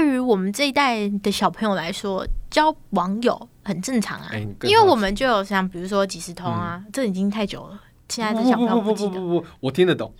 [0.00, 4.30] 对于我们这一代的小朋友来说，交网友很正常啊，
[4.62, 9.10] 因为我们就有像比如说即时通啊，这已经太久了，现在的小朋友不不记得。
[9.10, 10.10] 不不不，我听得懂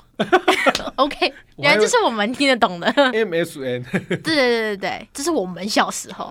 [0.97, 2.93] OK， 原来这是我们听得懂的。
[2.93, 6.27] MSN 对对对对对，这是我们小时候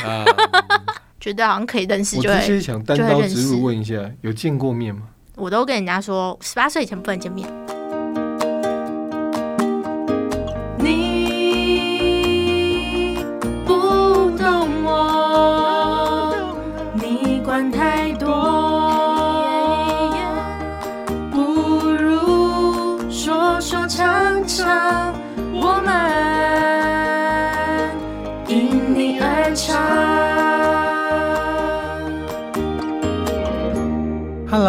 [0.00, 0.24] 啊。
[1.20, 5.02] 觉得好像可以认识，我就会直接想单刀直入识问一下，有见过面吗？
[5.34, 7.46] 我都跟人家说，十八岁以前不能见面。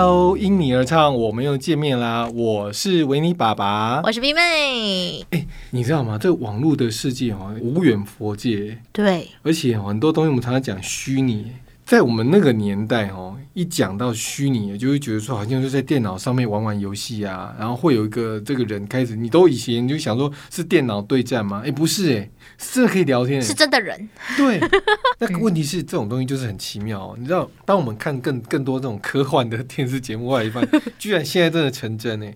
[0.08, 2.32] Hello，因你而唱，我们又见面啦！
[2.34, 4.02] 我是维尼爸爸。
[4.06, 5.26] 我是 B 妹，
[5.72, 6.18] 你知道吗？
[6.18, 11.52] 这个网络的世界哦，无远佛界，对，而且很多东西我们常常讲虚拟。
[11.88, 21.62] 在我们那个年代哦，一讲到虚拟，就会觉得说好像就在电脑上面玩玩游戏啊，然后会有一个这个人开始，你都以前就想说是电脑对战吗？
[21.66, 23.54] 哎，不是哎，是真的可以聊天哎是。
[23.54, 24.60] 真的人，对，
[25.18, 27.16] 那个问题是这种东西就是很奇妙、哦。
[27.18, 32.36] 你知道，当我们看更更多这种科幻的电视节目，外一发现， 居然现在真的成真哎！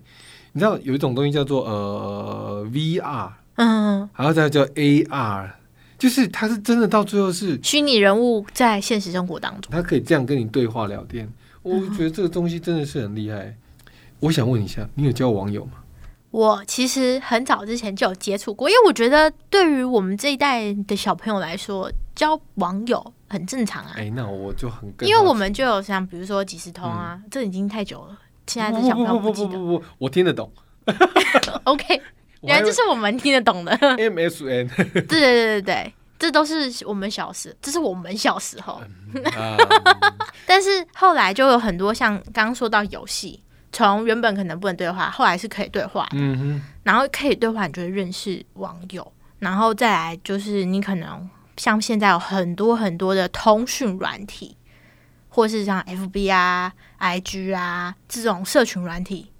[0.54, 5.50] 你知道有一种东西叫做呃 VR，嗯，然后再叫 AR，
[6.02, 11.32] 就是他是真的到最后是虚拟人物在现实生活当中，他可以这样跟你对话聊天。
[11.62, 13.56] 我觉得这个东西真的是很厉害。
[14.20, 15.74] 我想问一下，你有交网友吗？
[16.32, 29.50] 我其实很早之前就有接触过，因为我觉得对于我们这一代的小朋友来说，交网友很正常啊，哎，那我就很更因为我们就有像比如说几时通啊，这已经太久了，现在的小朋友不不记得。
[29.50, 30.52] 不不不，我听得懂。
[31.66, 32.02] OK，
[32.42, 33.72] 原来这是我们听得懂的。
[33.78, 38.82] MSN 对对对对对，这都是我们小时，这是我们小时候。
[39.36, 39.58] 啊，
[40.46, 46.62] 但是后来就有很多像刚刚说到游戏，从原本可能不能对话，后来是可以对话，嗯哼。
[46.84, 54.58] 然后可以对话，你就会认识网友，然后再来就是你可能像现在有很多很多的通讯软体，
[55.30, 59.31] 或是像 FB 啊、IG 啊这种社群软体，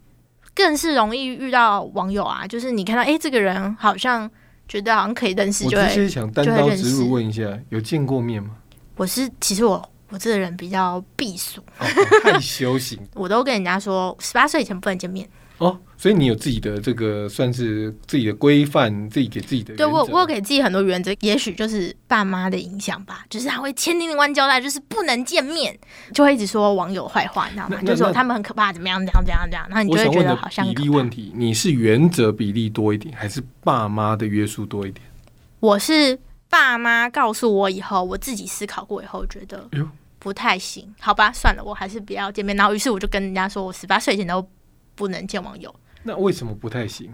[0.64, 2.46] 更是容易遇到网友啊。
[2.48, 4.30] 就是你看到诶这个人好像
[4.68, 8.52] 觉得好像可以认识，我直接想单刀直入问一下，有见过面吗？
[8.96, 11.86] 我是其实我我这个人比较避俗，哦、
[12.24, 15.28] 害羞型 我都跟人家说十八岁以前不能见面。
[15.62, 25.78] 哦，所以你有自己的这个算是自己的规范，自己给自己的对我，我有给自己很多原则，也许就是爸妈的影响吧，就是他会千叮咛万交代，就是不能见面，
[26.16, 27.80] 就会一直说网友坏话，你知道吗？
[27.84, 35.06] 就说他们很可怕，怎么样，怎样，怎样，怎样，然后你就会觉得好像比例问题，你是原则比例多一点，还是爸妈的约束多一点？
[35.60, 36.18] 我是
[36.50, 39.80] 爸妈告诉我以后，我自己思考过以后，觉得哎
[40.18, 42.56] 不太行，好吧，算了，我还是不要见面。
[42.56, 44.48] 然后于是我就跟人家说，我十八岁以前都
[44.96, 45.74] 不能见网友。
[46.04, 47.12] 那为什么不太行？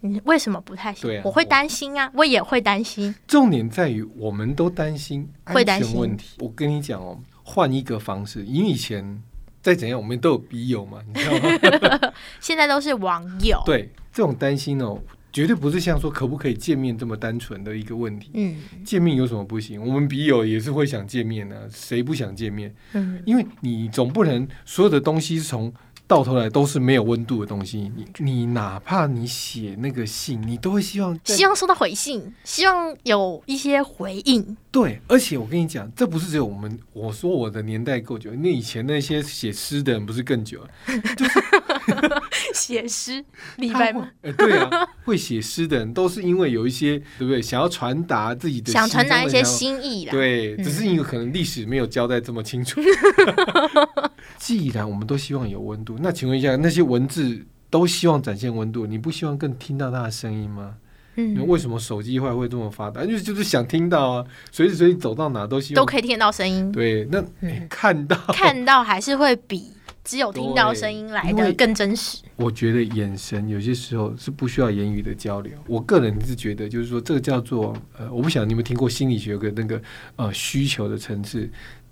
[0.00, 1.20] 你为什么不太行？
[1.24, 3.14] 我会担心啊，我也会担心。
[3.26, 6.36] 重点在于我们都担心安会担心全问题。
[6.40, 9.22] 我跟你讲哦，换一个方式，因为以前
[9.62, 11.32] 再怎样，我们都有笔友嘛，你知道
[11.98, 12.12] 吗？
[12.40, 15.00] 现在都是网友，对，这种担心哦，
[15.32, 18.30] 绝对不是像说可不可以见面这么单纯的一个问题。
[18.34, 19.84] 嗯见面有什么不行？
[19.84, 22.72] 我们笔友也是会想见面的、谁不想见面？
[22.92, 25.72] 嗯，因为你总不能所有的东西从
[26.06, 27.90] 到头来都是没有温度的东西。
[27.96, 34.56] 你你哪怕你写那个信，你都会希望希望收到回信，希望有一些回应。
[34.70, 35.00] 对。
[35.08, 40.68] 而且我跟你讲，这不是只有我们，我说我的年代够久，那以前那些写诗的人不是更久了？
[42.54, 43.24] 写诗，
[43.56, 44.08] 李白吗？
[44.22, 44.70] 呃，对啊，
[45.04, 50.10] 会写诗的人都是因为有一些对不对，想要传达自己的想传达一些心意啦。
[50.12, 52.80] 对，嗯只是因为可能历史没有交代这么清楚。
[54.38, 60.74] 既然我们都希望有温度，那请问一下，那些文字都希望展现温度，你不希望更听到它的声音吗？
[61.18, 63.02] 那嗯，为什么手机会会这么发达？
[63.02, 67.08] 因为就是想听到啊，随时随地走到哪都希望都可以听得到声音，对。
[67.10, 69.72] 那、嗯诶看到，看到还是会比
[70.06, 72.22] 只有听到声音来的更真实。
[72.36, 75.52] 我觉得眼神有些时候是不需要言语的交流。
[75.66, 79.82] 我个人是觉得，就是说这个叫做呃，我不晓得你有没有听过心理学有个那个
[80.14, 81.50] 呃需求的层次，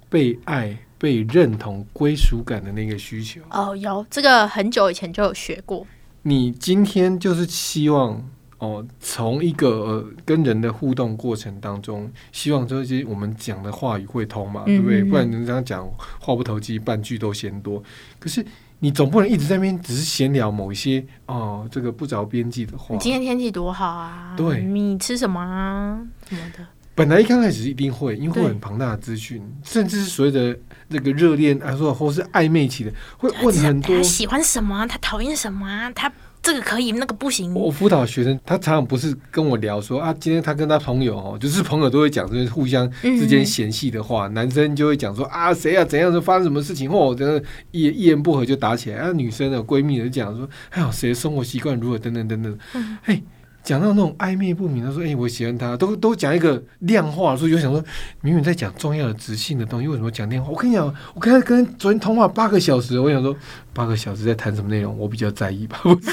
[0.09, 3.41] 被爱、被认同、归属感的那个需求。
[3.51, 5.85] 哦，有这个很久以前就有学过。
[6.23, 8.25] 你今天就是希望
[8.65, 15.01] 哦，从一个呃跟人的互动过程当中，希望这些我们讲的话语会通嘛，对不对？
[15.01, 15.87] 嗯嗯嗯不然人家讲
[16.19, 17.83] 话不投机，半句都嫌多。
[18.19, 18.45] 可是
[18.81, 23.01] 你总不能一直在那边只是闲聊某一些哦，这个不着边际的话你。
[23.01, 24.35] 今天天气多好啊！
[24.37, 25.99] 对你吃什么啊？
[26.29, 30.59] 什么的，本来一刚开始一定会，因为会有很庞大的资讯，甚至是所谓的
[30.89, 34.03] 那个热恋啊，说或是暧昧期的，会问很多他。
[34.03, 34.87] 喜欢什么啊？
[34.87, 35.91] 他讨厌什么啊？
[35.93, 36.13] 他
[36.45, 37.55] 这个可以，那个不行。
[37.55, 53.23] 我辅导学生，他常常不是跟我聊说啊，今天他跟他朋友哦，就是朋友都会讲这些互相之间嫌隙的话，男生就会讲说啊，谁啊怎样就发生什么事情，或者一一言不合就打起来，啊，女生的闺蜜就讲说，哎呦，谁生活习惯如何等等等等，嗯嘿。
[53.65, 57.83] 讲到那种暧昧不明的说，哎、我喜欢他，都都讲一个量化，所以就想说，
[58.21, 60.53] 明明在讲重要的直性的东西，为什么讲电话？
[60.53, 63.35] 我跟你讲，我刚才跟昨天通话八个小时，我想说
[63.73, 66.11] 八个小时在谈什么内容，我比较在意吧，不是，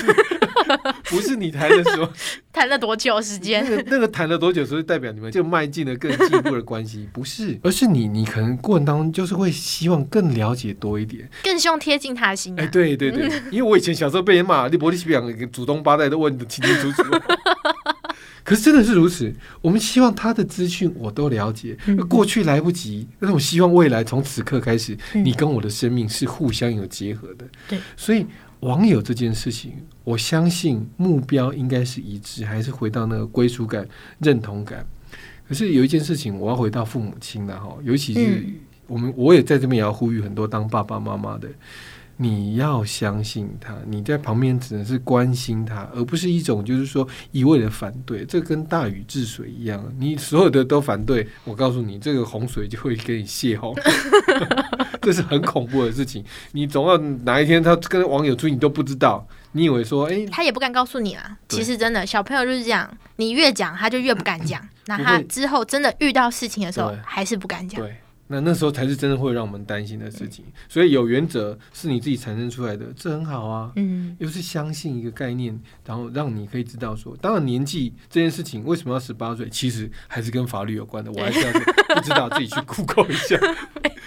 [1.05, 2.09] 不是你谈的时候，
[2.51, 3.65] 谈了多久时那间？
[3.65, 11.29] 个那个谈了多久，所以代表你们就迈进了更进一步的关系， 不是，而是你你可能过程当中就是会希望更了解多一点。
[11.43, 12.69] 更希望贴近他的心哎、啊！
[12.71, 17.03] 对对对，因为我以前小时候被人骂，你伯利西比两祖宗八代都问得清清楚楚。
[18.43, 19.31] 可是真的是如此，
[19.61, 27.45] 我们希望他的资讯我都了解，嗯过去来不及，但是我希望未来从此刻开始，嗯你跟我的生命是互相有结合的。
[27.69, 28.25] 对，所以
[28.61, 29.73] 网友这件事情，
[30.03, 33.87] 我相信目标应该是一致，还是回到那个归属感、
[34.19, 34.85] 认同感。
[35.47, 38.53] 可是有一件事情，我要回到父母亲了哈，尤其是嗯
[38.87, 41.49] 我们，我也在这边也要呼吁很多当爸爸妈妈的，
[42.17, 48.23] 你要相信他，你在旁边只能是关心他，而不是一种就是说一味的反对。
[48.25, 53.75] 这跟大禹治水一样，你所有的都反对，我告诉你，这个洪水就会给你泄洪，
[55.11, 56.23] 这是很恐怖的事情。
[56.51, 61.37] 你总要哪一天他跟网友出去，你都不知道，你以为说，哎、他也不敢告诉你啊。
[61.49, 64.61] 其实真的，小朋友就是这样，你越讲他就越不敢讲。
[64.85, 67.79] 那他之后真的遇到事情的时候，还是不敢讲。
[67.79, 67.95] 对，
[68.31, 70.45] 那那时候才是真的会让我们担心的事情。
[70.69, 73.71] 所以有原则是你自己产生出来的，这很好啊。
[73.75, 81.11] 嗯，又是相信一个概念，然后让你可以知道说，当然年纪这件事情为什么要十八岁，其实还是跟法律有关的。
[81.11, 81.61] 我还是要说
[81.93, 83.37] 不知道自己去 Google 一下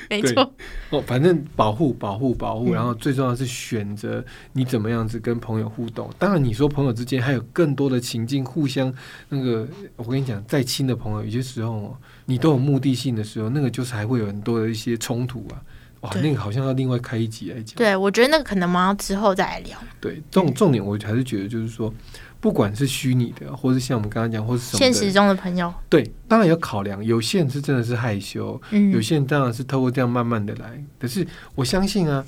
[0.09, 0.55] 对没错。
[0.91, 1.03] 哦。
[1.07, 6.11] 反正保护、保护、保护，嗯然后最重要的是选择你怎么样子跟朋友互动。
[6.19, 8.93] 当然，你说朋友之间还有更多的情境，互相
[9.29, 9.67] 那个，
[9.97, 15.61] 我跟你讲，再亲的朋友，有些时候哦你都有目的性的时候，那个就是还会有很多的一些冲突啊。
[16.01, 17.77] 哇，那个好像要另外开一集来讲。
[17.77, 19.79] 对，我觉得那个可能我们要之后再来聊。
[20.01, 21.93] 对，重重点我还是觉得就是说，
[22.41, 27.03] 不管是虚拟的，或是像我们刚刚讲，或是什么现实中的朋友，对，当然要考量。
[27.03, 30.79] 有些人是真的是害羞，嗯，有些人当然是透过这样慢慢的来。
[30.99, 32.23] 可是我相信啊，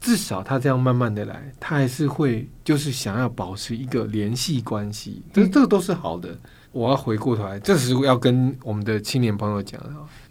[0.00, 6.38] 至少他这样慢慢的来，他还是会就是想要保持一个联系关系，这嗯这个都是好的。
[6.72, 9.80] 我要回过头来，这时候要跟我们的青年朋友讲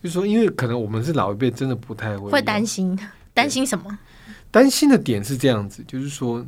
[0.02, 2.98] 就是说，因为可能我们是老一辈，真的不太会会担心，
[3.34, 3.98] 担心什么？
[4.52, 6.46] 担心的点是这样子，就是说，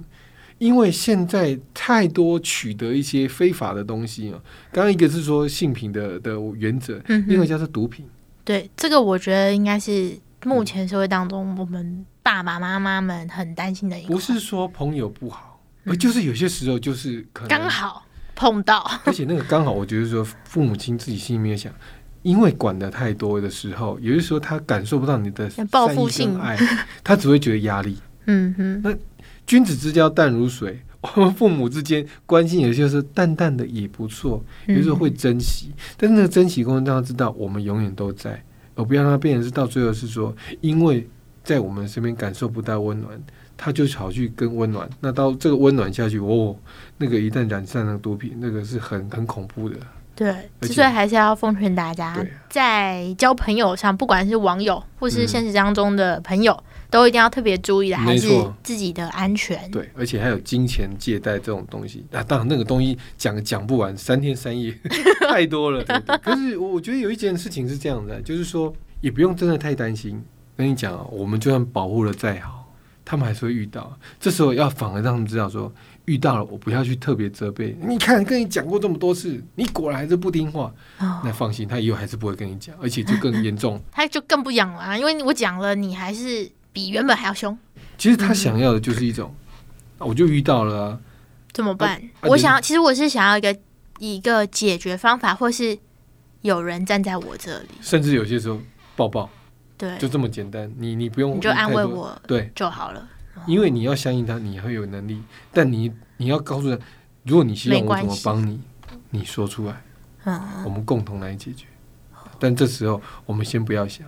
[0.57, 4.39] 因为现在太多取得一些非法的东西啊。
[4.71, 8.05] 刚刚一个是说性品的的原则，嗯哼，另外叫做毒品。
[8.43, 18.03] 对，这个我觉得应该是目前社会当中我们爸爸妈妈们很担心的一个，不是说朋友不好，嗯而就是有些时候就是可能刚，好
[18.35, 21.71] 碰到， 而且那个刚好，我觉得说父母亲自己心里面想。
[22.23, 26.55] 因为管的太多的时候，有的时候他感受不到你的报复性爱，
[27.03, 27.97] 他只会觉得压力。
[28.27, 28.95] 嗯哼，那
[29.47, 30.79] 君子之交淡如水，
[31.15, 38.43] 我们父母之间关心有些是淡淡的也不错，有时候会珍惜，但是那个珍惜过程让他知道我们永远都在，
[38.75, 41.09] 而不要让他变成是到最后是说，因为
[41.43, 43.19] 在我们身边感受不到温暖，
[43.63, 46.55] 他就跑去跟温暖，那到这个温暖下去，哦，
[46.97, 49.75] 那个一旦染上那个毒品，那个是很很恐怖的。
[50.15, 52.17] 对，而且所以还是要奉劝大家，
[52.49, 58.27] 在交朋友上，不管是网友或是嗯现实当中的朋友，都一定要特别注意的，还是
[58.63, 59.69] 自己的安全。
[59.69, 64.75] 对，而且还有金钱借贷这种东西啊，当然那个东西讲讲不完，三天三夜
[65.29, 65.83] 太多了。
[65.83, 70.19] 对对可是我我觉得有一件事情是这样的，就是说也不用真的太担心。
[70.57, 72.60] 跟你讲啊，我们就算保护的再好，
[73.11, 73.91] 他们还是会遇到。
[74.21, 75.69] 这时候要反而让他们知道说，
[76.05, 77.75] 遇到了我不要去特别责备。
[77.85, 83.81] 你看，跟你讲过这么多次，你果然还是不听话，哦那放心，他以后还是不会跟你讲，而且就更严重。
[83.91, 87.57] 他就更不养了、啊，因为我讲了，你还是比原本还要凶，
[87.97, 89.35] 其实他想要的就是一种，
[89.97, 90.99] 啊我就遇到了啊，
[91.51, 92.01] 怎么办？
[92.21, 93.53] 啊我想要，其实我是想要一个
[93.99, 95.77] 一个解决方法，或是
[96.43, 98.57] 有人站在我这里，甚至有些时候
[98.95, 99.29] 抱抱。
[99.81, 103.07] 对，就这么简单，你你不用你就安慰，我对，就好了。
[103.47, 105.19] 因为你要相信他，你会有能力，
[105.51, 106.79] 但你你要告诉他，
[107.23, 108.61] 如果你希望我怎么帮你，
[109.09, 109.81] 你说出来，
[110.25, 111.65] 嗯，我们共同来解决。
[112.37, 114.05] 但这时候我们先不要想，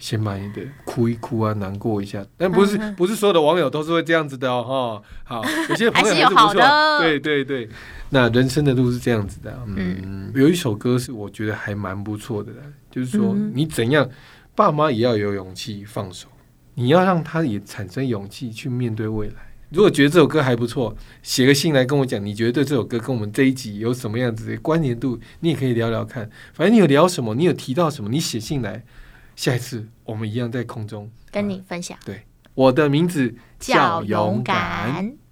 [0.00, 2.24] 先把你的，哭一哭啊，难过一下。
[2.36, 5.40] 但不是、嗯不是所有的网友都是会这样子的哦，哈。
[5.42, 7.68] 好，有些朋友还是不错的，对对对。
[8.10, 12.58] 那人生的路是这样子的啊，嗯，有一首歌是我觉得还蛮不错的啦，
[12.90, 14.08] 就是说嗯你怎样，
[14.56, 16.28] 爸妈也要有勇气放手，
[16.74, 19.34] 你要让他也产生勇气去面对未来。
[19.68, 26.30] 如果觉得这首歌还不错，写个信来跟我讲，你觉得对这首歌跟我们这一集有什么样子的关联度，你也可以聊聊看。
[26.54, 28.82] 反正你有聊什么，你有提到什么，你写信来，
[29.34, 32.22] 下一次我们一样在空中跟你分享对
[32.54, 35.25] 我的名字叫勇敢。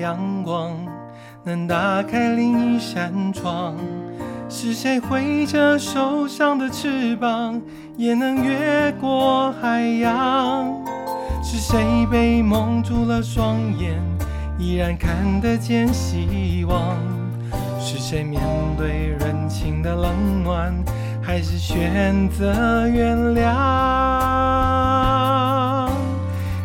[0.00, 0.74] 阳光，
[1.44, 3.76] 能打开另一扇窗？
[4.48, 7.60] 是谁挥着受伤的翅膀，
[7.96, 10.74] 也能越过海洋？
[11.42, 13.94] 是谁被蒙住了双眼，
[14.58, 16.96] 依然看得见希望？
[17.78, 18.42] 是谁面
[18.76, 20.74] 对人情的冷暖，
[21.22, 23.40] 还是选择原谅？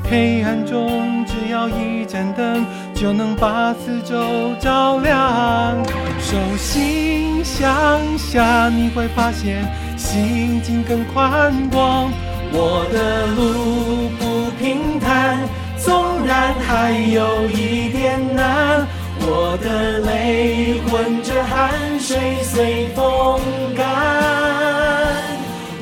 [0.09, 2.65] 黑暗中，只要一盏灯，
[2.95, 4.15] 就能把四周
[4.59, 5.83] 照亮。
[6.19, 9.63] 手心向下，你会发现
[9.97, 12.09] 心境更宽广。
[12.51, 15.37] 我的路不平坦，
[15.77, 18.87] 纵然还有一点难，
[19.19, 23.39] 我的泪混着汗水随风
[23.75, 23.85] 干。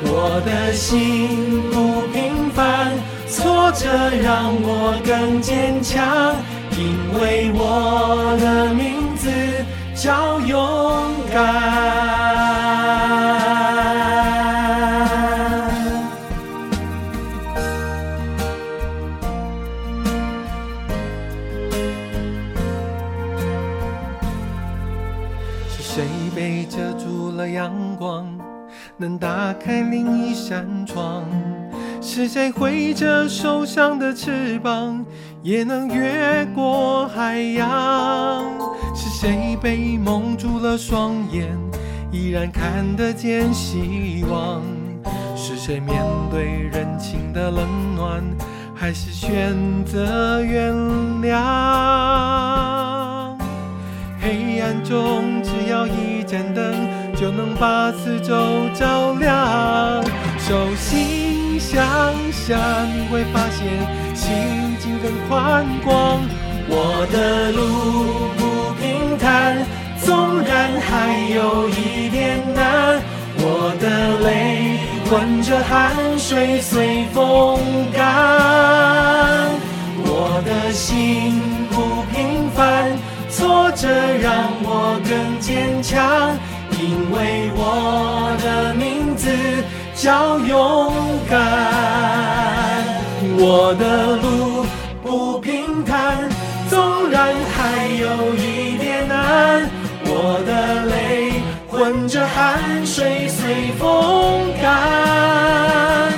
[0.05, 2.91] 我的心不平凡，
[3.27, 3.87] 挫折
[4.21, 6.35] 让我更坚强，
[6.77, 9.29] 因为我的名字
[9.95, 11.43] 叫勇敢。
[25.69, 26.03] 是谁
[26.35, 28.27] 被遮住了阳光，
[28.97, 31.23] 能打开另一扇窗？
[32.05, 35.05] 是谁挥着受伤的翅膀，
[35.41, 38.43] 也能越过海洋？
[38.93, 41.47] 是谁被蒙住了双眼，
[42.11, 44.61] 依然看得见希望？
[45.33, 46.43] 是谁面对
[46.73, 48.21] 人情的冷暖，
[48.75, 49.55] 还是选
[49.85, 50.73] 择原
[51.21, 51.33] 谅？
[54.19, 56.75] 黑暗中，只要一盏灯，
[57.15, 60.03] 就能把四周照亮。
[60.45, 61.81] 手心向
[62.33, 62.57] 下，
[62.93, 63.65] 你会发现
[64.13, 66.19] 心境更宽广。
[66.67, 67.61] 我的路
[68.35, 69.65] 不平坦，
[70.03, 73.01] 纵然还有一点难，
[73.37, 77.57] 我的泪混着汗水随风
[77.93, 79.49] 干。
[80.05, 81.39] 我的心
[81.71, 82.91] 不平凡，
[83.29, 83.87] 挫折
[84.21, 86.37] 让我更坚强，
[86.71, 88.22] 因为我
[90.03, 90.93] 叫勇
[91.29, 91.39] 敢。
[93.37, 94.65] 我的路
[95.01, 96.27] 不平坦，
[96.69, 99.65] 纵然还有一点难，
[100.03, 106.11] 我的泪混着汗水随风干。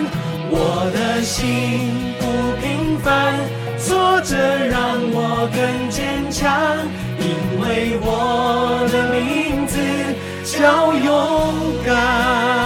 [0.50, 2.26] 我的心不
[2.60, 3.36] 平凡，
[3.78, 6.52] 挫折让我更坚强，
[7.20, 7.26] 因
[7.62, 9.78] 为我的名字
[10.44, 11.54] 叫勇
[11.86, 12.65] 敢。